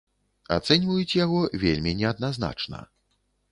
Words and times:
Ацэньваюць 0.55 1.17
яго 1.17 1.43
вельмі 1.65 1.95
неадназначна. 2.01 2.83